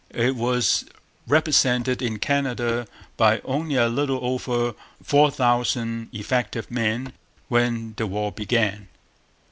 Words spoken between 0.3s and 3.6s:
was represented in Canada by